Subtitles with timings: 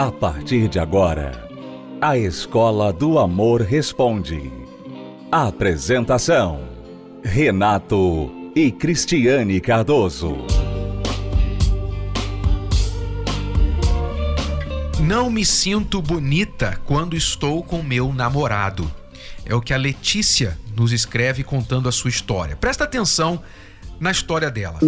[0.00, 1.46] A partir de agora,
[2.00, 4.50] a Escola do Amor Responde.
[5.30, 6.66] Apresentação:
[7.22, 10.38] Renato e Cristiane Cardoso.
[15.00, 18.90] Não me sinto bonita quando estou com meu namorado.
[19.44, 22.56] É o que a Letícia nos escreve contando a sua história.
[22.56, 23.42] Presta atenção
[24.00, 24.78] na história dela.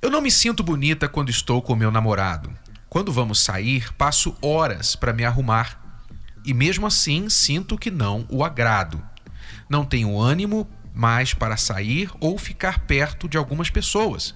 [0.00, 2.52] Eu não me sinto bonita quando estou com meu namorado.
[2.94, 6.00] Quando vamos sair, passo horas para me arrumar
[6.44, 9.02] e mesmo assim sinto que não o agrado.
[9.68, 14.32] Não tenho ânimo mais para sair ou ficar perto de algumas pessoas.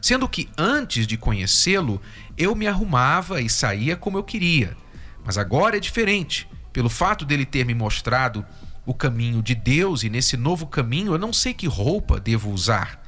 [0.00, 2.00] Sendo que antes de conhecê-lo,
[2.34, 4.74] eu me arrumava e saía como eu queria.
[5.22, 6.48] Mas agora é diferente.
[6.72, 8.42] Pelo fato dele ter me mostrado
[8.86, 13.04] o caminho de Deus e nesse novo caminho eu não sei que roupa devo usar.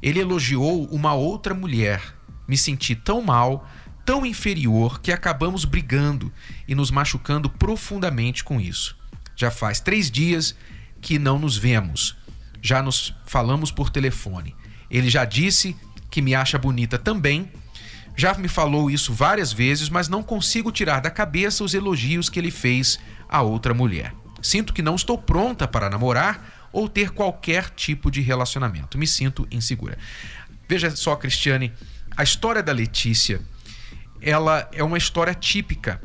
[0.00, 2.00] Ele elogiou uma outra mulher.
[2.46, 3.68] Me senti tão mal,
[4.08, 6.32] tão inferior que acabamos brigando
[6.66, 8.96] e nos machucando profundamente com isso.
[9.36, 10.56] Já faz três dias
[10.98, 12.16] que não nos vemos.
[12.62, 14.56] Já nos falamos por telefone.
[14.90, 15.76] Ele já disse
[16.10, 17.52] que me acha bonita também.
[18.16, 22.38] Já me falou isso várias vezes, mas não consigo tirar da cabeça os elogios que
[22.38, 22.98] ele fez
[23.28, 24.14] a outra mulher.
[24.40, 28.96] Sinto que não estou pronta para namorar ou ter qualquer tipo de relacionamento.
[28.96, 29.98] Me sinto insegura.
[30.66, 31.74] Veja só, Cristiane,
[32.16, 33.42] a história da Letícia
[34.20, 36.00] ela é uma história típica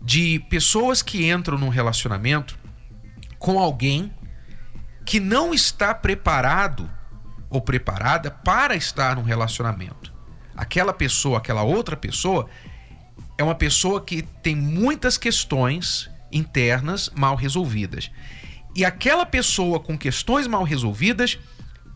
[0.00, 2.58] de pessoas que entram num relacionamento
[3.38, 4.12] com alguém
[5.04, 6.90] que não está preparado
[7.48, 10.12] ou preparada para estar num relacionamento.
[10.56, 12.48] Aquela pessoa, aquela outra pessoa,
[13.36, 18.10] é uma pessoa que tem muitas questões internas mal resolvidas.
[18.74, 21.38] E aquela pessoa com questões mal resolvidas,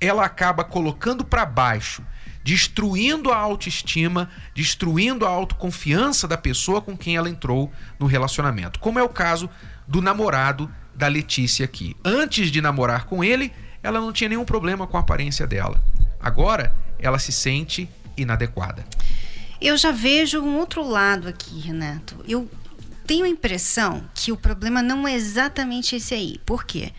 [0.01, 2.05] ela acaba colocando para baixo
[2.49, 7.71] destruindo a autoestima, destruindo a autoconfiança da pessoa com quem ela entrou
[8.01, 8.81] no relacionamento.
[8.81, 9.51] Como é o caso
[9.87, 11.95] do namorado da Letícia aqui.
[12.03, 15.79] Antes de namorar com ele, ela não tinha nenhum problema com a aparência dela.
[16.19, 17.87] Agora, ela se sente
[18.17, 18.83] inadequada.
[19.61, 22.17] Eu já vejo um outro lado aqui, Renato.
[22.27, 22.51] Eu
[23.07, 26.41] tenho a impressão que o problema não é exatamente esse aí.
[26.47, 26.95] Por quê?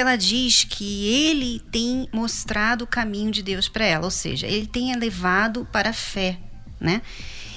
[0.00, 4.66] Ela diz que ele tem mostrado o caminho de Deus para ela, ou seja, ele
[4.66, 6.38] tem levado para a fé,
[6.80, 7.02] né?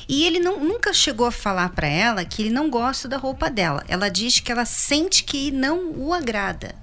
[0.08, 3.50] E ele não, nunca chegou a falar para ela que ele não gosta da roupa
[3.50, 3.84] dela.
[3.88, 6.76] Ela diz que ela sente que não o agrada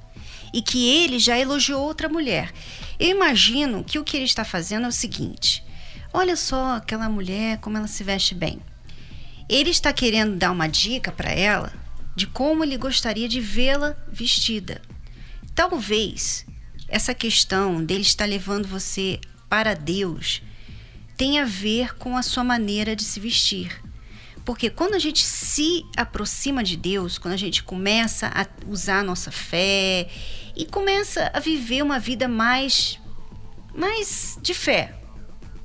[0.53, 2.53] e que ele já elogiou outra mulher.
[2.99, 5.65] Eu imagino que o que ele está fazendo é o seguinte:
[6.13, 8.61] olha só aquela mulher, como ela se veste bem.
[9.49, 11.73] Ele está querendo dar uma dica para ela
[12.15, 14.81] de como ele gostaria de vê-la vestida.
[15.55, 16.47] Talvez
[16.89, 20.43] essa questão dele estar levando você para Deus
[21.17, 23.81] tenha a ver com a sua maneira de se vestir.
[24.45, 29.05] Porque quando a gente se aproxima de Deus, quando a gente começa a usar a
[29.05, 30.09] nossa fé
[30.57, 32.99] e começa a viver uma vida mais
[33.75, 34.95] mais de fé,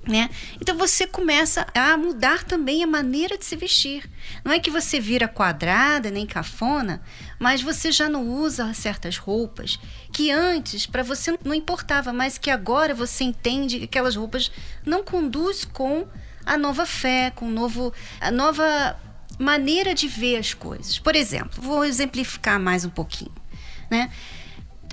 [0.07, 0.29] né?
[0.61, 4.09] Então você começa a mudar também a maneira de se vestir.
[4.43, 7.01] Não é que você vira quadrada nem cafona,
[7.39, 9.79] mas você já não usa certas roupas
[10.11, 14.51] que antes para você não importava, mas que agora você entende que aquelas roupas
[14.85, 16.07] não conduz com
[16.45, 18.97] a nova fé, com novo, a nova
[19.37, 20.97] maneira de ver as coisas.
[20.97, 23.33] Por exemplo, vou exemplificar mais um pouquinho,
[23.89, 24.09] né?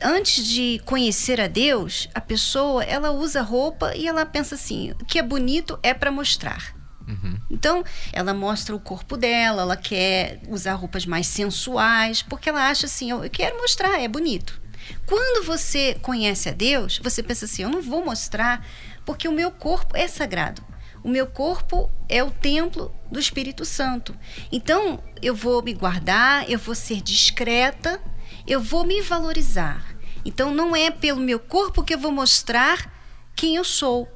[0.03, 5.05] antes de conhecer a Deus, a pessoa ela usa roupa e ela pensa assim: o
[5.05, 6.75] que é bonito é para mostrar.
[7.07, 7.39] Uhum.
[7.51, 12.87] Então, ela mostra o corpo dela, ela quer usar roupas mais sensuais, porque ela acha
[12.87, 14.61] assim: eu quero mostrar, é bonito.
[15.07, 18.67] Quando você conhece a Deus, você pensa assim: eu não vou mostrar,
[19.05, 20.63] porque o meu corpo é sagrado.
[21.03, 24.17] O meu corpo é o templo do Espírito Santo.
[24.51, 28.01] Então, eu vou me guardar, eu vou ser discreta,
[28.47, 29.95] eu vou me valorizar.
[30.25, 32.91] Então não é pelo meu corpo que eu vou mostrar
[33.37, 34.09] quem eu sou.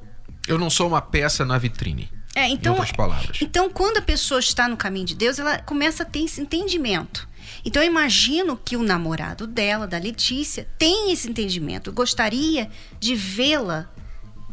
[0.47, 2.09] Eu não sou uma peça na vitrine.
[2.39, 3.37] É, então, em outras palavras.
[3.41, 7.27] Então, quando a pessoa está no caminho de Deus, ela começa a ter esse entendimento.
[7.65, 11.89] Então, eu imagino que o namorado dela, da Letícia, tem esse entendimento.
[11.89, 13.89] Eu gostaria de vê-la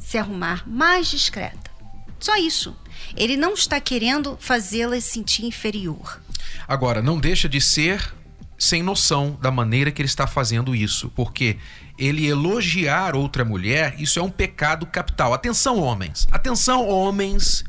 [0.01, 1.71] se arrumar mais discreta.
[2.19, 2.77] Só isso.
[3.17, 6.21] Ele não está querendo fazê-la se sentir inferior.
[6.67, 8.15] Agora, não deixa de ser
[8.59, 11.59] sem noção da maneira que ele está fazendo isso, porque
[11.99, 15.33] ele elogiar outra mulher, isso é um pecado capital.
[15.33, 16.27] Atenção, homens.
[16.33, 17.65] Atenção, homens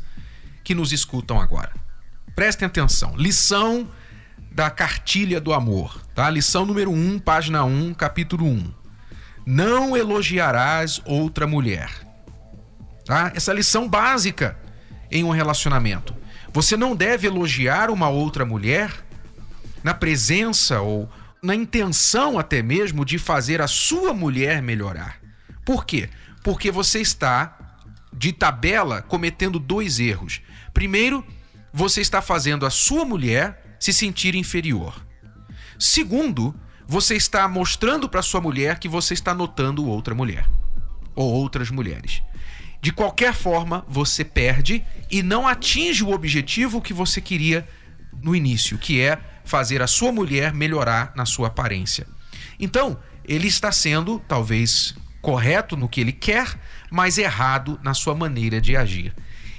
[0.68, 1.72] que nos escutam agora.
[2.36, 3.16] Prestem atenção.
[3.16, 3.90] Lição
[4.52, 6.30] da cartilha do amor, tá?
[6.30, 8.74] Lição número 1, página 1, capítulo 1.
[9.46, 11.90] Não elogiarás outra mulher.
[13.06, 13.31] Tá?
[13.34, 14.60] Essa lição básica
[15.10, 16.14] em um relacionamento.
[16.52, 18.92] Você não deve elogiar uma outra mulher
[19.81, 21.10] na presença ou
[21.42, 25.18] na intenção até mesmo de fazer a sua mulher melhorar.
[25.63, 26.10] Por quê?
[26.44, 27.58] Porque você está
[28.12, 30.42] de tabela cometendo dois erros.
[30.77, 31.25] Primeiro,
[31.74, 35.03] você está fazendo a sua mulher se sentir inferior.
[35.79, 36.53] Segundo,
[36.88, 40.47] você está mostrando para sua mulher que você está notando outra mulher
[41.15, 42.21] ou outras mulheres.
[42.79, 47.68] De qualquer forma, você perde e não atinge o objetivo que você queria
[48.21, 52.06] no início, que é fazer a sua mulher melhorar na sua aparência.
[52.59, 54.94] Então, ele está sendo talvez
[55.24, 56.56] correto no que ele quer,
[56.91, 59.12] mas errado na sua maneira de agir.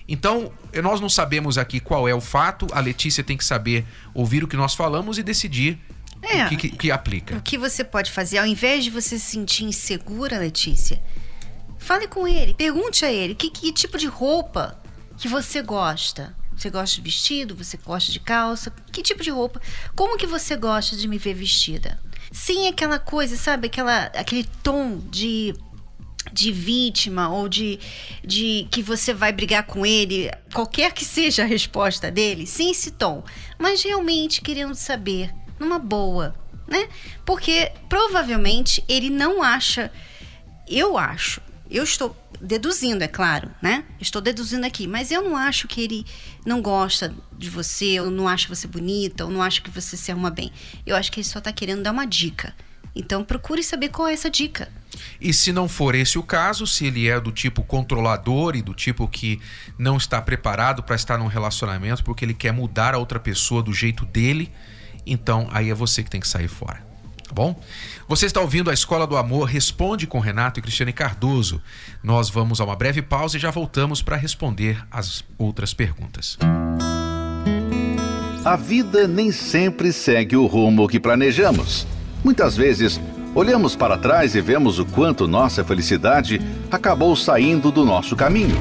[0.08, 0.50] Então,
[0.82, 3.84] nós não sabemos aqui qual é o fato, a Letícia tem que saber
[4.14, 5.78] ouvir o que nós falamos e decidir
[6.22, 7.36] é, o que, que, que aplica.
[7.36, 11.02] O que você pode fazer, ao invés de você se sentir insegura, Letícia,
[11.78, 14.80] fale com ele, pergunte a ele que, que tipo de roupa
[15.18, 16.34] que você gosta.
[16.56, 17.54] Você gosta de vestido?
[17.54, 18.72] Você gosta de calça?
[18.90, 19.60] Que tipo de roupa?
[19.94, 22.00] Como que você gosta de me ver vestida?
[22.32, 23.68] Sem aquela coisa, sabe?
[23.68, 25.54] Aquela, aquele tom de
[26.32, 27.78] de vítima ou de,
[28.24, 32.90] de que você vai brigar com ele, qualquer que seja a resposta dele, sem esse
[32.92, 33.24] tom,
[33.58, 36.34] mas realmente querendo saber, numa boa,
[36.66, 36.88] né?
[37.24, 39.90] Porque provavelmente ele não acha,
[40.68, 41.40] eu acho,
[41.70, 43.84] eu estou deduzindo, é claro, né?
[44.00, 46.06] Estou deduzindo aqui, mas eu não acho que ele
[46.44, 50.10] não gosta de você, ou não acha você bonita, ou não acha que você se
[50.10, 50.52] arruma bem.
[50.86, 52.54] Eu acho que ele só está querendo dar uma dica.
[52.94, 54.70] Então procure saber qual é essa dica.
[55.20, 58.74] E se não for esse o caso, se ele é do tipo controlador e do
[58.74, 59.40] tipo que
[59.78, 63.72] não está preparado para estar num relacionamento porque ele quer mudar a outra pessoa do
[63.72, 64.50] jeito dele,
[65.06, 66.86] então aí é você que tem que sair fora.
[67.28, 67.60] Tá bom?
[68.08, 71.60] Você está ouvindo a Escola do Amor Responde com Renato e Cristiane Cardoso.
[72.02, 76.38] Nós vamos a uma breve pausa e já voltamos para responder as outras perguntas.
[78.44, 81.86] A vida nem sempre segue o rumo que planejamos.
[82.24, 82.98] Muitas vezes,
[83.38, 86.40] olhamos para trás e vemos o quanto nossa felicidade
[86.72, 88.56] acabou saindo do nosso caminho.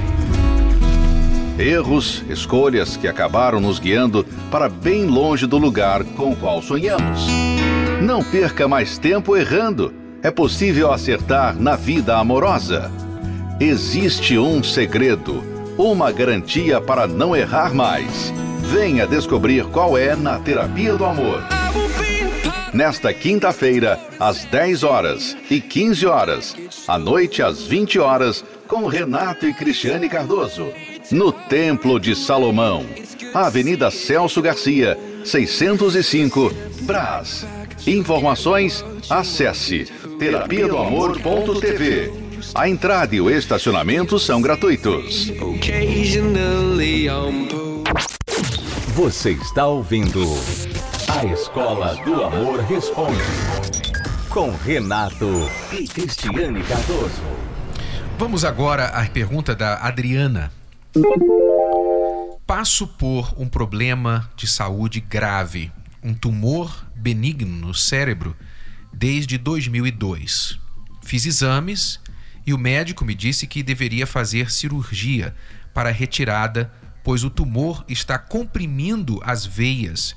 [1.58, 7.26] Erros, escolhas que acabaram nos guiando para bem longe do lugar com o qual sonhamos.
[8.04, 9.92] Não perca mais tempo errando.
[10.22, 12.92] É possível acertar na vida amorosa.
[13.60, 15.44] Existe um segredo,
[15.76, 18.32] uma garantia para não errar mais.
[18.60, 21.57] Venha descobrir qual é na Terapia do Amor
[22.78, 26.56] nesta quinta-feira, às 10 horas e 15 horas,
[26.88, 30.68] à noite às 20 horas, com Renato e Cristiane Cardoso,
[31.12, 32.86] no Templo de Salomão,
[33.34, 34.96] Avenida Celso Garcia,
[35.26, 37.48] 605, Brás.
[37.88, 39.86] Informações, acesse
[40.20, 42.14] terapia do amor.tv.
[42.54, 45.32] A entrada e o estacionamento são gratuitos.
[48.94, 50.22] Você está ouvindo
[51.08, 53.22] a Escola do Amor Responde.
[54.30, 55.28] Com Renato
[55.72, 57.22] e Cristiane Cardoso.
[58.18, 60.52] Vamos agora à pergunta da Adriana.
[62.46, 65.72] Passo por um problema de saúde grave,
[66.04, 68.36] um tumor benigno no cérebro,
[68.94, 70.60] desde 2002.
[71.04, 72.00] Fiz exames
[72.46, 75.34] e o médico me disse que deveria fazer cirurgia
[75.74, 76.72] para retirada,
[77.04, 80.16] pois o tumor está comprimindo as veias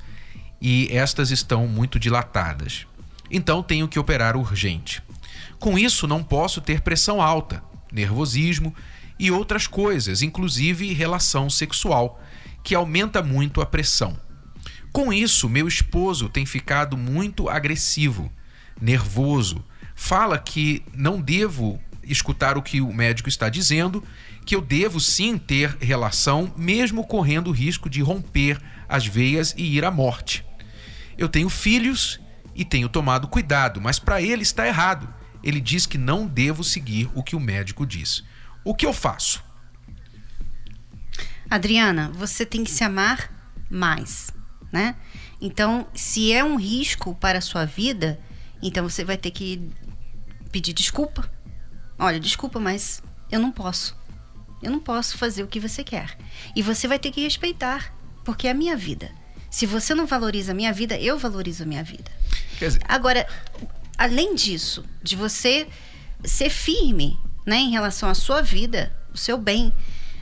[0.61, 2.85] e estas estão muito dilatadas.
[3.29, 5.01] Então tenho que operar urgente.
[5.59, 8.75] Com isso, não posso ter pressão alta, nervosismo
[9.17, 12.21] e outras coisas, inclusive relação sexual,
[12.63, 14.19] que aumenta muito a pressão.
[14.91, 18.31] Com isso, meu esposo tem ficado muito agressivo,
[18.79, 19.63] nervoso,
[19.95, 24.03] fala que não devo escutar o que o médico está dizendo,
[24.45, 29.77] que eu devo sim ter relação, mesmo correndo o risco de romper as veias e
[29.77, 30.43] ir à morte.
[31.21, 32.19] Eu tenho filhos
[32.55, 35.07] e tenho tomado cuidado, mas para ele está errado.
[35.43, 38.23] Ele diz que não devo seguir o que o médico diz.
[38.65, 39.43] O que eu faço?
[41.47, 43.31] Adriana, você tem que se amar
[43.69, 44.31] mais,
[44.71, 44.95] né?
[45.39, 48.19] Então, se é um risco para a sua vida,
[48.59, 49.69] então você vai ter que
[50.51, 51.31] pedir desculpa.
[51.99, 53.95] Olha, desculpa, mas eu não posso.
[54.59, 56.17] Eu não posso fazer o que você quer.
[56.55, 57.93] E você vai ter que respeitar,
[58.25, 59.20] porque é a minha vida.
[59.51, 62.09] Se você não valoriza a minha vida, eu valorizo a minha vida.
[62.57, 62.79] Dizer...
[62.87, 63.27] Agora,
[63.97, 65.67] além disso, de você
[66.23, 69.73] ser firme né, em relação à sua vida, o seu bem,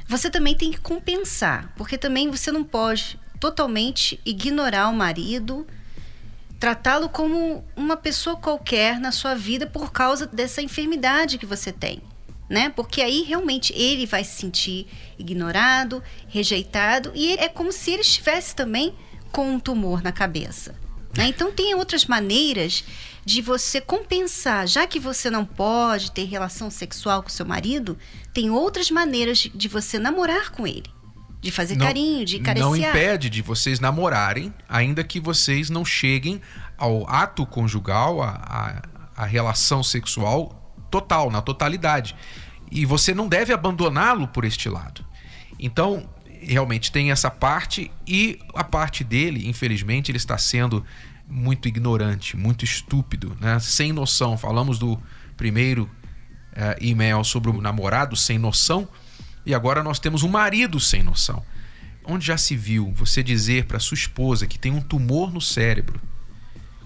[0.08, 5.68] você também tem que compensar, porque também você não pode totalmente ignorar o marido,
[6.60, 12.02] tratá-lo como uma pessoa qualquer na sua vida por causa dessa enfermidade que você tem.
[12.50, 12.70] né?
[12.70, 14.88] Porque aí realmente ele vai se sentir
[15.20, 18.96] ignorado, rejeitado e é como se ele estivesse também
[19.32, 20.76] com um tumor na cabeça.
[21.16, 21.28] Né?
[21.28, 22.84] Então tem outras maneiras
[23.26, 27.98] de você compensar, já que você não pode ter relação sexual com seu marido,
[28.34, 30.86] tem outras maneiras de, você namorar com ele.
[31.42, 32.70] De fazer Não- carinho, de cariciar.
[32.70, 36.42] Não impede de vocês namorarem, ainda que vocês não cheguem
[36.78, 38.82] ao ato conjugal, a,
[39.16, 42.16] a relação sexual total, na totalidade.
[42.72, 45.06] E você não deve abandoná-lo por este lado.
[45.60, 46.10] Então,
[46.42, 50.84] realmente tem essa parte e a parte dele, infelizmente, ele está sendo
[51.28, 53.60] muito ignorante, muito estúpido, né?
[53.60, 54.38] sem noção.
[54.38, 55.00] Falamos do
[55.38, 55.90] primeiro
[56.54, 58.88] eh, e-mail sobre o namorado sem noção
[59.46, 61.44] e agora nós temos um marido sem noção.
[62.04, 66.02] Onde já se viu você dizer para sua esposa que tem um tumor no cérebro,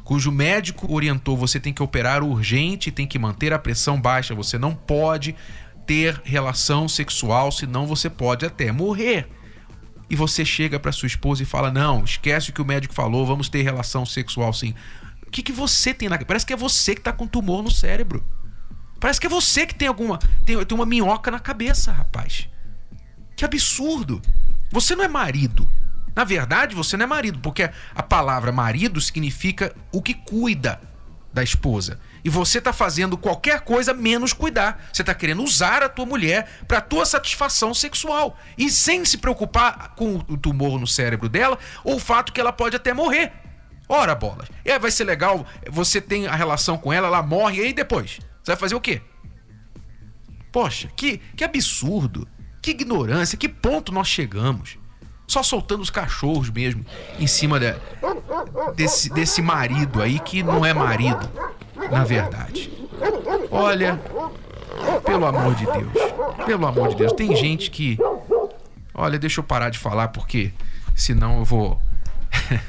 [0.04, 4.58] cujo médico orientou você tem que operar urgente, tem que manter a pressão baixa, você
[4.58, 5.36] não pode
[5.86, 9.30] ter relação sexual, senão você pode até morrer.
[10.14, 13.26] E você chega para sua esposa e fala: "Não, esquece o que o médico falou,
[13.26, 14.76] vamos ter relação sexual sim".
[15.26, 17.72] O que, que você tem na Parece que é você que tá com tumor no
[17.72, 18.24] cérebro.
[19.00, 20.20] Parece que é você que tem alguma.
[20.46, 22.48] Tem, tem uma minhoca na cabeça, rapaz.
[23.36, 24.22] Que absurdo.
[24.72, 25.68] Você não é marido.
[26.16, 30.80] Na verdade, você não é marido, porque a palavra marido significa o que cuida
[31.34, 32.00] da esposa.
[32.24, 34.86] E você tá fazendo qualquer coisa menos cuidar.
[34.94, 39.94] Você tá querendo usar a tua mulher para tua satisfação sexual e sem se preocupar
[39.96, 43.32] com o tumor no cérebro dela ou o fato que ela pode até morrer.
[43.90, 44.48] Ora, bolas.
[44.66, 48.20] Aí vai ser legal, você tem a relação com ela, ela morre, e aí depois?
[48.42, 49.02] Você vai fazer o quê?
[50.52, 52.28] Poxa, que, que absurdo,
[52.62, 54.78] que ignorância, que ponto nós chegamos.
[55.28, 56.86] Só soltando os cachorros mesmo
[57.18, 57.76] em cima da-
[58.76, 61.28] desse, desse marido aí que não é marido,
[61.92, 62.72] na verdade.
[63.52, 64.00] Olha,
[65.06, 67.98] pelo amor de Deus, pelo amor de Deus, tem gente que.
[68.94, 70.52] Olha, deixa eu parar de falar porque
[70.96, 71.82] senão eu vou.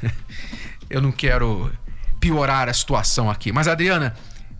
[0.89, 1.71] eu não quero
[2.19, 3.51] piorar a situação aqui.
[3.51, 4.15] Mas, Adriana,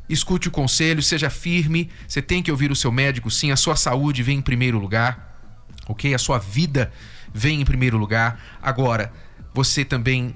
[0.07, 1.89] escute o conselho, seja firme.
[2.07, 3.51] Você tem que ouvir o seu médico, sim.
[3.51, 5.39] A sua saúde vem em primeiro lugar,
[5.87, 6.13] ok?
[6.13, 6.91] A sua vida
[7.33, 8.39] vem em primeiro lugar.
[8.61, 9.11] Agora,
[9.53, 10.35] você também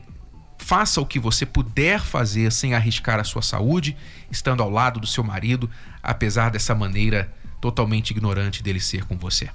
[0.69, 3.97] faça o que você puder fazer sem arriscar a sua saúde,
[4.29, 5.67] estando ao lado do seu marido,
[6.03, 9.49] apesar dessa maneira totalmente ignorante dele ser com você.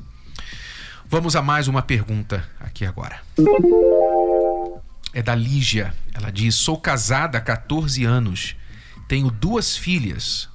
[1.09, 3.23] Vamos a mais uma pergunta aqui agora.
[5.12, 5.94] É da Lígia.
[6.12, 8.56] Ela diz: Sou casada há 14 anos,
[9.06, 10.49] tenho duas filhas.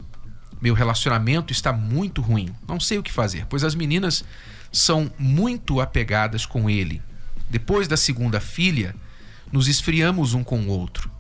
[0.61, 2.53] Meu relacionamento está muito ruim.
[2.67, 4.25] Não sei o que fazer, pois as meninas
[4.73, 7.01] são muito apegadas com ele.
[7.49, 8.93] Depois da segunda filha,
[9.51, 11.11] nos esfriamos um com o outro.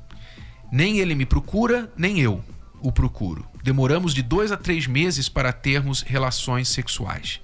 [0.71, 2.43] Nem ele me procura, nem eu
[2.81, 3.45] o procuro.
[3.63, 7.41] Demoramos de dois a três meses para termos relações sexuais.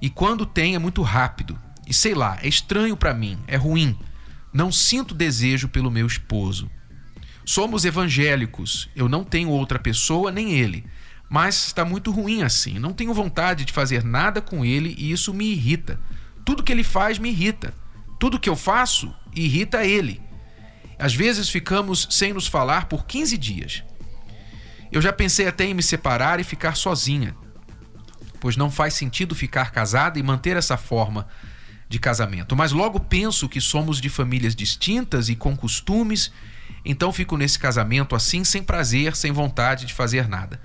[0.00, 1.58] E quando tem é muito rápido.
[1.86, 3.98] E sei lá, é estranho para mim, é ruim.
[4.52, 6.70] Não sinto desejo pelo meu esposo.
[7.44, 10.84] Somos evangélicos, eu não tenho outra pessoa nem ele.
[11.28, 12.78] Mas está muito ruim assim.
[12.78, 15.98] Não tenho vontade de fazer nada com ele e isso me irrita.
[16.44, 17.74] Tudo que ele faz me irrita.
[18.20, 20.20] Tudo que eu faço irrita ele.
[20.98, 23.84] Às vezes ficamos sem nos falar por 15 dias.
[24.92, 27.34] Eu já pensei até em me separar e ficar sozinha,
[28.38, 31.26] pois não faz sentido ficar casada e manter essa forma
[31.88, 32.54] de casamento.
[32.54, 36.32] Mas logo penso que somos de famílias distintas e com costumes,
[36.84, 40.60] então fico nesse casamento assim, sem prazer, sem vontade de fazer nada.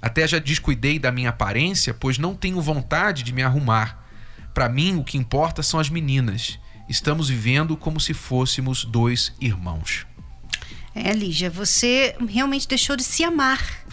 [0.00, 4.04] Até já descuidei da minha aparência, pois não tenho vontade de me arrumar.
[4.54, 6.58] Para mim, o que importa são as meninas.
[6.88, 10.06] Estamos vivendo como se fôssemos dois irmãos.
[10.94, 13.84] É, Lígia, você realmente deixou de se amar,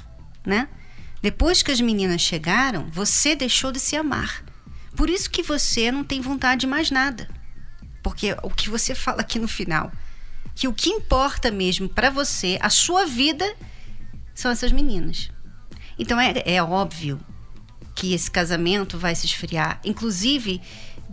[0.45, 0.69] né?
[1.21, 4.43] Depois que as meninas chegaram, você deixou de se amar.
[4.95, 7.29] Por isso que você não tem vontade de mais nada.
[8.01, 9.91] Porque o que você fala aqui no final,
[10.55, 13.45] que o que importa mesmo para você, a sua vida,
[14.33, 15.29] são essas meninas.
[15.99, 17.19] Então é, é óbvio
[17.93, 19.79] que esse casamento vai se esfriar.
[19.83, 20.61] Inclusive,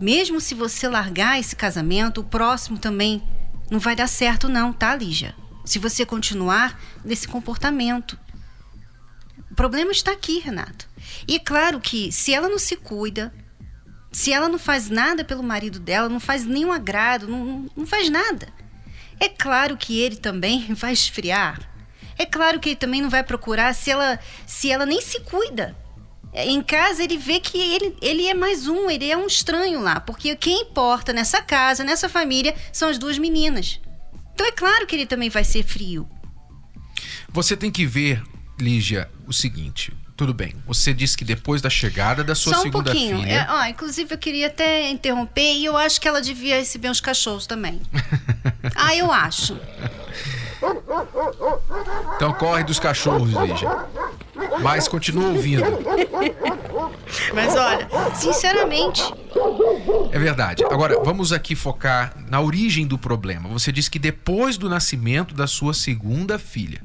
[0.03, 3.23] mesmo se você largar esse casamento, o próximo também
[3.71, 5.33] não vai dar certo, não, tá, Lígia?
[5.63, 8.19] Se você continuar nesse comportamento.
[9.49, 10.89] O problema está aqui, Renato.
[11.25, 13.33] E é claro que se ela não se cuida,
[14.11, 18.09] se ela não faz nada pelo marido dela, não faz nenhum agrado, não, não, faz
[18.09, 18.49] nada.
[19.21, 21.61] É claro que ele também vai esfriar.
[22.17, 25.73] É claro que ele também não vai procurar se ela, se ela nem se cuida.
[26.35, 29.99] Em casa ele vê que ele, ele é mais um, ele é um estranho lá,
[29.99, 33.79] porque quem importa nessa casa, nessa família, são as duas meninas.
[34.33, 36.09] Então é claro que ele também vai ser frio.
[37.29, 38.21] Você tem que ver,
[38.59, 40.55] Lígia, o seguinte: Tudo bem.
[40.65, 43.19] Você disse que depois da chegada da sua Só um segunda pouquinho.
[43.19, 43.31] filha.
[43.31, 46.99] É, ó, inclusive, eu queria até interromper e eu acho que ela devia receber os
[46.99, 47.81] cachorros também.
[48.75, 49.59] ah, eu acho.
[52.15, 53.69] Então corre dos cachorros, Lígia.
[54.61, 55.63] Mas continua ouvindo.
[57.33, 59.03] Mas olha, sinceramente,
[60.11, 60.63] É verdade.
[60.65, 63.49] Agora, vamos aqui focar na origem do problema.
[63.49, 66.81] Você disse que depois do nascimento da sua segunda filha.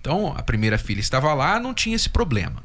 [0.00, 2.62] Então, a primeira filha estava lá, não tinha esse problema.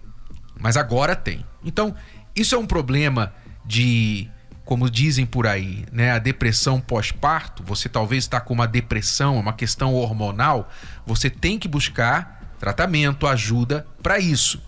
[0.59, 1.45] Mas agora tem.
[1.63, 1.95] Então,
[2.35, 3.33] isso é um problema
[3.65, 4.29] de,
[4.65, 7.63] como dizem por aí, né, a depressão pós-parto.
[7.63, 10.69] Você talvez está com uma depressão, uma questão hormonal.
[11.05, 14.63] Você tem que buscar tratamento, ajuda para isso.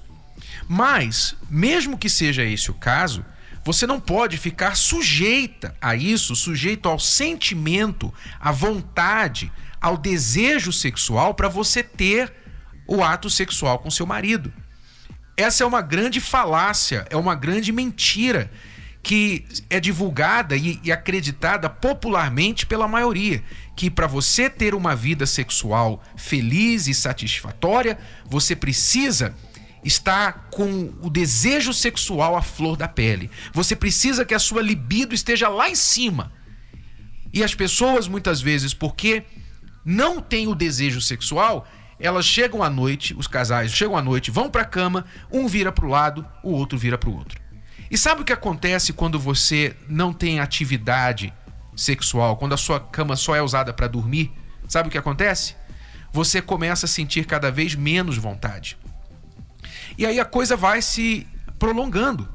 [0.68, 3.24] Mas, mesmo que seja esse o caso,
[3.64, 9.50] você não pode ficar sujeita a isso, sujeito ao sentimento, à vontade,
[9.80, 12.34] ao desejo sexual para você ter
[12.86, 14.52] o ato sexual com seu marido.
[15.38, 18.52] Essa é uma grande falácia, é uma grande mentira
[19.06, 23.44] que é divulgada e, e acreditada popularmente pela maioria,
[23.76, 29.36] que para você ter uma vida sexual feliz e satisfatória, você precisa
[29.84, 33.30] estar com o desejo sexual à flor da pele.
[33.54, 36.34] Você precisa que a sua libido esteja lá em cima.
[37.32, 39.22] E as pessoas muitas vezes, porque
[39.86, 41.68] não têm o desejo sexual,
[42.00, 45.72] elas chegam à noite, os casais chegam à noite, vão para a cama, um vira
[45.72, 47.45] para o lado, o outro vira para o outro.
[47.96, 51.34] E sabe o que acontece quando você não tem atividade
[51.78, 54.34] sexual, quando a sua cama só é usada para dormir?
[54.68, 55.56] Sabe o que acontece?
[56.12, 58.78] Você começa a sentir cada vez menos vontade.
[59.98, 61.26] E aí a coisa vai se
[61.58, 62.28] prolongando.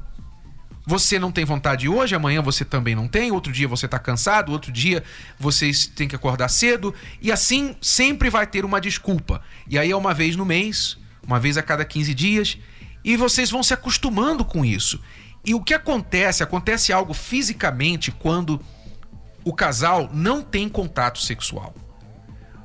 [0.87, 4.51] Você não tem vontade hoje, amanhã você também não tem, outro dia você está cansado,
[4.51, 5.03] outro dia
[5.37, 6.91] vocês têm que acordar cedo,
[7.21, 9.43] e assim sempre vai ter uma desculpa.
[9.67, 12.57] E aí é uma vez no mês, uma vez a cada 15 dias,
[13.03, 14.99] e vocês vão se acostumando com isso.
[15.43, 16.43] E o que acontece?
[16.43, 18.61] Acontece algo fisicamente quando
[19.43, 21.73] o casal não tem contato sexual.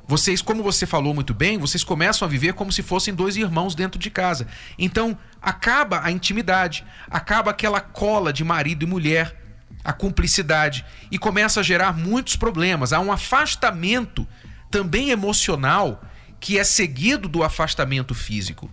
[0.07, 3.75] Vocês, como você falou muito bem, vocês começam a viver como se fossem dois irmãos
[3.75, 4.47] dentro de casa.
[4.79, 9.35] Então, acaba a intimidade, acaba aquela cola de marido e mulher,
[9.83, 12.93] a cumplicidade, e começa a gerar muitos problemas.
[12.93, 14.25] Há um afastamento
[14.71, 16.01] também emocional
[16.39, 18.69] que é seguido do afastamento físico.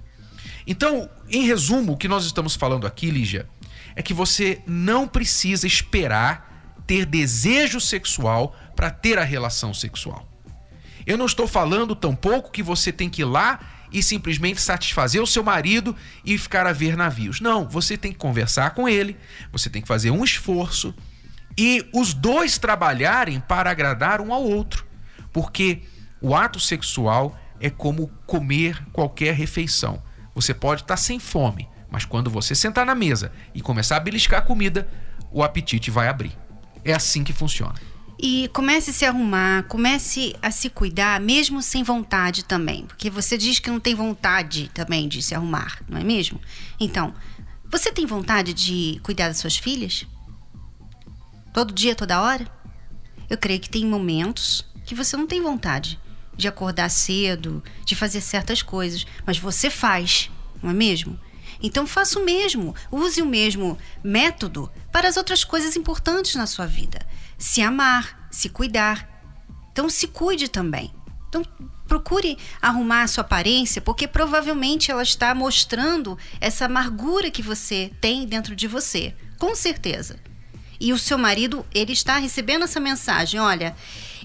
[0.66, 3.48] Então, em resumo, o que nós estamos falando aqui, Lígia,
[3.96, 10.28] é que você não precisa esperar ter desejo sexual para ter a relação sexual.
[11.06, 13.60] Eu não estou falando tampouco que você tem que ir lá
[13.92, 17.40] e simplesmente satisfazer o seu marido e ficar a ver navios.
[17.40, 19.16] Não, você tem que conversar com ele,
[19.52, 20.94] você tem que fazer um esforço
[21.56, 24.84] e os dois trabalharem para agradar um ao outro.
[25.32, 25.82] Porque
[26.20, 30.02] o ato sexual é como comer qualquer refeição.
[30.34, 34.40] Você pode estar sem fome, mas quando você sentar na mesa e começar a beliscar
[34.40, 34.88] a comida,
[35.30, 36.36] o apetite vai abrir.
[36.84, 37.76] É assim que funciona.
[38.18, 42.84] E comece a se arrumar, comece a se cuidar, mesmo sem vontade também.
[42.84, 46.40] Porque você diz que não tem vontade também de se arrumar, não é mesmo?
[46.80, 47.14] Então,
[47.70, 50.04] você tem vontade de cuidar das suas filhas?
[51.52, 52.44] Todo dia, toda hora?
[53.30, 55.96] Eu creio que tem momentos que você não tem vontade
[56.36, 60.28] de acordar cedo, de fazer certas coisas, mas você faz,
[60.60, 61.16] não é mesmo?
[61.64, 66.66] Então faça o mesmo, use o mesmo método para as outras coisas importantes na sua
[66.66, 67.00] vida.
[67.38, 69.08] Se amar, se cuidar.
[69.72, 70.94] Então se cuide também.
[71.26, 71.42] Então
[71.88, 78.26] procure arrumar a sua aparência, porque provavelmente ela está mostrando essa amargura que você tem
[78.26, 80.20] dentro de você, com certeza.
[80.78, 83.74] E o seu marido, ele está recebendo essa mensagem, olha,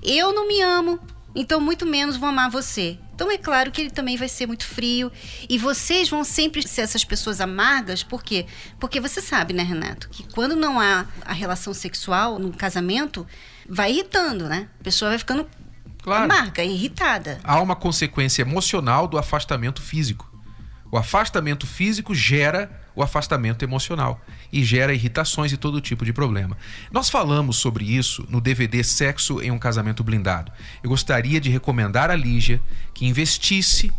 [0.04, 1.00] eu não me amo,
[1.34, 3.00] então muito menos vou amar você.
[3.20, 5.12] Então é claro que ele também vai ser muito frio
[5.50, 8.46] e vocês vão sempre ser essas pessoas amargas, por quê?
[8.80, 13.28] Porque você sabe, né, Renato, que quando não há a relação sexual no casamento,
[13.68, 14.70] vai irritando, né?
[14.80, 15.46] A pessoa vai ficando
[16.02, 16.24] Claro.
[16.32, 17.42] amarga, irritada.
[17.44, 20.34] Há uma consequência emocional do afastamento físico.
[20.90, 24.20] O afastamento físico gera o afastamento emocional
[24.52, 26.58] e gera irritações e todo tipo de problema.
[26.92, 30.52] Nós falamos sobre isso no DVD Sexo em um Casamento Blindado.
[30.84, 32.62] Eu gostaria de recomendar a Lígia
[32.94, 33.90] que investisse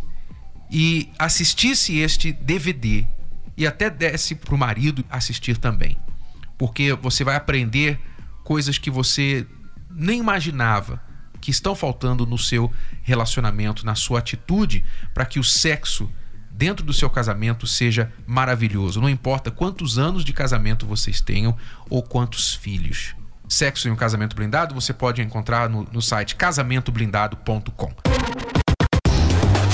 [0.71, 3.07] e assistisse este DVD
[3.57, 5.99] e até desse para o marido assistir também.
[6.59, 7.99] Porque você vai aprender
[8.45, 9.47] coisas que você
[9.91, 11.03] nem imaginava
[11.41, 12.71] que estão faltando no seu
[13.03, 14.85] relacionamento, na sua atitude,
[15.15, 16.13] para que o sexo
[16.61, 19.01] dentro do seu casamento seja maravilhoso.
[19.01, 21.57] Não importa quantos anos de casamento vocês tenham
[21.89, 23.17] ou quantos filhos.
[23.49, 28.50] Sexo em um casamento blindado você pode encontrar no, no site casamentoblindado.com.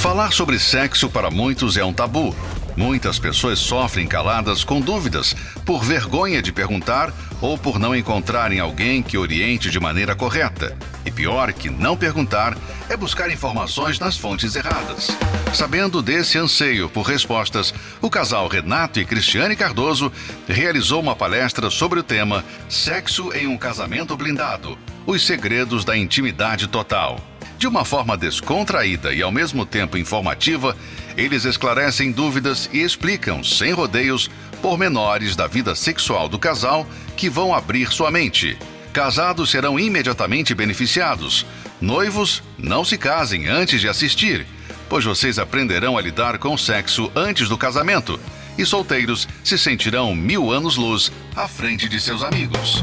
[0.06, 2.32] Falar sobre sexo para muitos é um tabu.
[2.76, 9.02] Muitas pessoas sofrem caladas com dúvidas, por vergonha de perguntar ou por não encontrarem alguém
[9.02, 10.76] que oriente de maneira correta.
[11.04, 12.56] E pior que não perguntar
[12.88, 15.08] é buscar informações nas fontes erradas.
[15.52, 20.12] Sabendo desse anseio por respostas, o casal Renato e Cristiane Cardoso
[20.46, 26.66] realizou uma palestra sobre o tema Sexo em um casamento blindado: Os segredos da intimidade
[26.66, 27.20] total.
[27.56, 30.76] De uma forma descontraída e ao mesmo tempo informativa,
[31.16, 34.28] eles esclarecem dúvidas e explicam, sem rodeios,
[34.60, 36.84] pormenores da vida sexual do casal
[37.16, 38.58] que vão abrir sua mente.
[38.92, 41.46] Casados serão imediatamente beneficiados.
[41.80, 44.44] Noivos, não se casem antes de assistir,
[44.88, 48.18] pois vocês aprenderão a lidar com o sexo antes do casamento.
[48.58, 52.82] E solteiros se sentirão mil anos-luz à frente de seus amigos.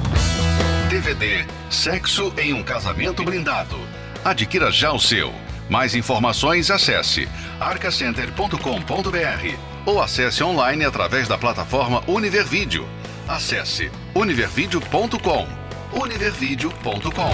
[0.93, 3.75] DVD Sexo em um Casamento Blindado
[4.23, 5.33] Adquira já o seu.
[5.67, 7.27] Mais informações acesse
[7.59, 12.87] arcacenter.com.br ou acesse online através da plataforma Univervídeo.
[13.27, 15.47] Acesse univervideo.com.
[15.99, 17.31] univervideo.com.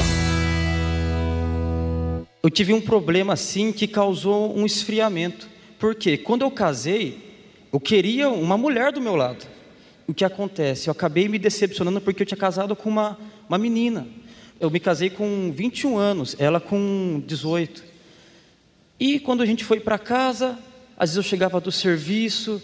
[2.42, 5.50] Eu tive um problema assim que causou um esfriamento.
[5.78, 9.46] Porque quando eu casei, eu queria uma mulher do meu lado.
[10.08, 10.88] O que acontece?
[10.88, 13.16] Eu acabei me decepcionando porque eu tinha casado com uma,
[13.50, 14.08] uma menina.
[14.60, 17.84] Eu me casei com 21 anos, ela com 18.
[19.00, 20.58] E quando a gente foi para casa,
[20.96, 22.62] às vezes eu chegava do serviço,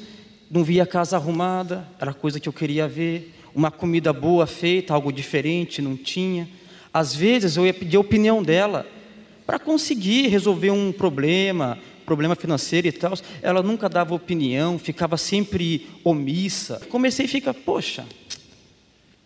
[0.52, 4.94] não via a casa arrumada, era coisa que eu queria ver, uma comida boa feita,
[4.94, 6.48] algo diferente, não tinha.
[6.94, 8.86] Às vezes eu ia pedir a opinião dela
[9.46, 13.14] para conseguir resolver um problema, problema financeiro e tal.
[13.42, 16.80] Ela nunca dava opinião, ficava sempre omissa.
[16.90, 18.06] Comecei a ficar, poxa,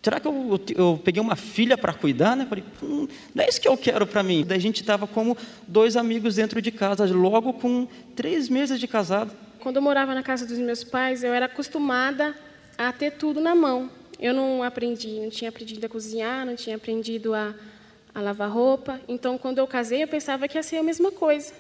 [0.01, 2.35] Será que eu, eu peguei uma filha para cuidar?
[2.35, 2.45] Né?
[2.47, 4.45] Falei, hum, não é isso que eu quero para mim.
[4.47, 7.85] Daí a gente estava como dois amigos dentro de casa, logo com
[8.15, 9.31] três meses de casado.
[9.59, 12.33] Quando eu morava na casa dos meus pais, eu era acostumada
[12.77, 13.89] a ter tudo na mão.
[14.17, 17.53] Eu não aprendi, não tinha aprendido a cozinhar, não tinha aprendido a,
[18.15, 19.01] a lavar roupa.
[19.05, 21.53] Então, quando eu casei, eu pensava que ia ser a mesma coisa,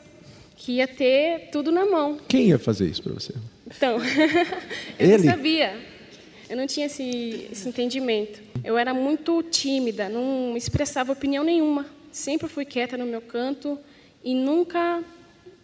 [0.55, 2.17] que ia ter tudo na mão.
[2.27, 3.33] Quem ia fazer isso para você?
[3.67, 3.97] Então,
[4.97, 5.25] eu Ele?
[5.25, 5.98] não sabia.
[6.49, 8.41] Eu não tinha esse, esse entendimento.
[8.63, 11.85] Eu era muito tímida, não expressava opinião nenhuma.
[12.11, 13.77] Sempre fui quieta no meu canto
[14.23, 15.03] e nunca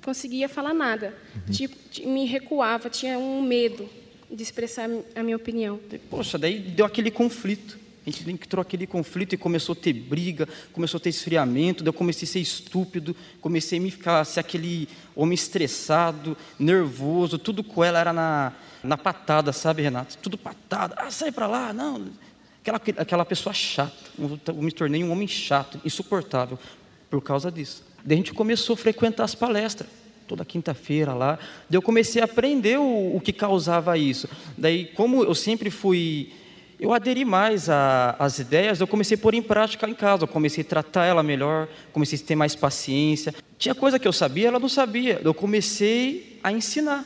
[0.03, 1.13] conseguia falar nada.
[1.35, 1.53] Uhum.
[1.53, 1.75] Tipo,
[2.07, 3.89] me recuava, tinha um medo
[4.31, 5.79] de expressar a minha opinião.
[6.09, 7.79] Poxa, daí deu aquele conflito.
[8.05, 11.89] A gente entrou aquele conflito e começou a ter briga, começou a ter esfriamento, daí
[11.89, 17.63] eu comecei a ser estúpido, comecei a me ficar ser aquele homem estressado, nervoso, tudo
[17.63, 20.17] com ela era na, na patada, sabe, Renato?
[20.19, 20.93] Tudo patada.
[20.99, 22.05] Ah, sai para lá, não.
[22.61, 23.93] Aquela, aquela pessoa chata.
[24.19, 26.59] Eu me tornei um homem chato, insuportável,
[27.09, 27.83] por causa disso.
[28.03, 29.89] Daí a gente começou a frequentar as palestras
[30.27, 31.37] toda quinta-feira lá.
[31.69, 34.27] Daí eu comecei a aprender o, o, que causava isso.
[34.57, 36.33] Daí, como eu sempre fui
[36.79, 40.61] eu aderi mais às ideias, eu comecei a pôr em prática em casa, eu comecei
[40.61, 43.33] a tratar ela melhor, comecei a ter mais paciência.
[43.57, 45.21] Tinha coisa que eu sabia, ela não sabia.
[45.23, 47.05] Eu comecei a ensinar.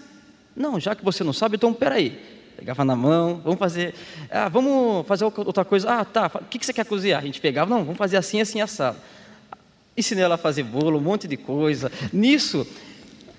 [0.55, 2.19] Não, já que você não sabe, então peraí.
[2.57, 3.93] Pegava na mão, vamos fazer.
[4.29, 5.99] Ah, vamos fazer outra coisa.
[5.99, 6.31] Ah, tá.
[6.33, 7.21] O que você quer cozinhar?
[7.21, 8.97] A gente pegava, não, vamos fazer assim, assim, assado.
[9.95, 11.91] Ensinei ela a fazer bolo, um monte de coisa.
[12.11, 12.65] Nisso,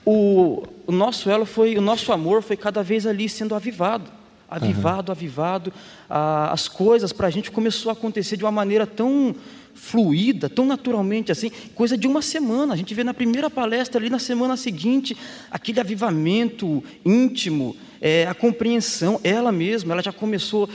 [0.06, 4.19] o, o nosso elo foi, o nosso amor foi cada vez ali sendo avivado
[4.50, 5.16] avivado, uhum.
[5.16, 5.72] avivado.
[6.08, 9.34] Ah, as coisas para a gente começou a acontecer de uma maneira tão
[9.74, 12.74] fluida, tão naturalmente assim, coisa de uma semana.
[12.74, 15.16] A gente vê na primeira palestra ali na semana seguinte
[15.50, 20.68] aquele avivamento íntimo, é, a compreensão, ela mesma, ela já começou a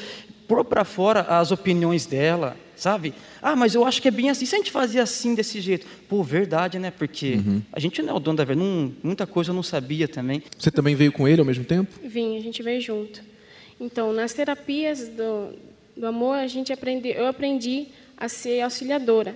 [0.48, 3.14] pôr para fora as opiniões dela, sabe?
[3.42, 4.46] Ah, mas eu acho que é bem assim.
[4.46, 6.92] Se a gente fazia assim desse jeito, pô, verdade, né?
[6.92, 7.62] Porque uhum.
[7.72, 10.44] a gente não é o dono da verdade, muita coisa eu não sabia também.
[10.58, 11.92] Você também veio com ele ao mesmo tempo?
[12.04, 13.35] Vim, a gente veio junto.
[13.80, 15.54] Então, nas terapias do,
[15.96, 19.36] do amor, a gente aprende, eu aprendi a ser auxiliadora.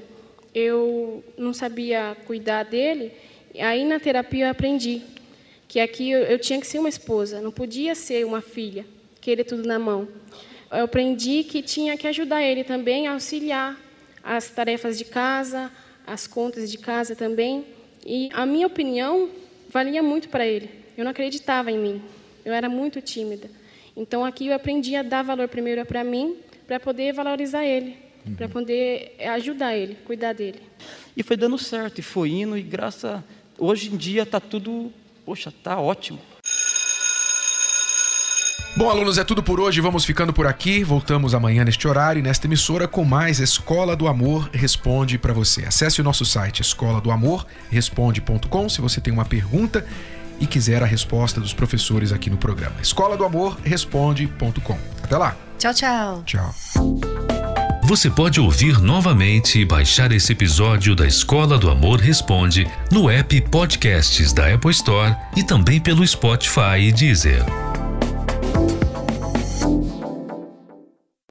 [0.53, 3.11] Eu não sabia cuidar dele,
[3.59, 5.01] aí na terapia eu aprendi
[5.67, 8.85] que aqui eu, eu tinha que ser uma esposa, não podia ser uma filha,
[9.21, 10.07] querer tudo na mão.
[10.71, 13.79] Eu aprendi que tinha que ajudar ele também a auxiliar
[14.23, 15.71] as tarefas de casa,
[16.05, 17.65] as contas de casa também.
[18.05, 19.29] E a minha opinião
[19.69, 20.69] valia muito para ele.
[20.97, 22.01] Eu não acreditava em mim.
[22.43, 23.49] Eu era muito tímida.
[23.99, 28.33] Então aqui eu aprendi a dar valor primeiro para mim, para poder valorizar ele, uhum.
[28.33, 30.61] para poder ajudar ele, cuidar dele.
[31.17, 33.21] E foi dando certo, e foi indo, e graças.
[33.57, 34.89] Hoje em dia está tudo,
[35.25, 36.17] poxa, está ótimo.
[38.77, 39.81] Bom, alunos, é tudo por hoje.
[39.81, 40.81] Vamos ficando por aqui.
[40.85, 45.65] Voltamos amanhã neste horário e nesta emissora com mais Escola do Amor Responde para você.
[45.65, 49.85] Acesse o nosso site escola do amor responde.com se você tem uma pergunta
[50.39, 52.75] e quiser a resposta dos professores aqui no programa.
[52.81, 54.77] Escola do Amor responde.com.
[55.03, 55.35] Até lá.
[55.57, 56.23] Tchau, tchau.
[56.25, 56.55] Tchau.
[57.83, 63.41] Você pode ouvir novamente e baixar esse episódio da Escola do Amor Responde no app
[63.49, 67.68] Podcasts da Apple Store e também pelo Spotify e Deezer.